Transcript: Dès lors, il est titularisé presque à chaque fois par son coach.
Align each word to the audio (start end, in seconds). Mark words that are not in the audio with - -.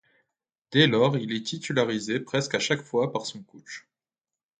Dès 0.71 0.87
lors, 0.87 1.15
il 1.15 1.31
est 1.31 1.45
titularisé 1.45 2.19
presque 2.19 2.55
à 2.55 2.59
chaque 2.59 2.81
fois 2.81 3.11
par 3.11 3.27
son 3.27 3.43
coach. 3.43 3.85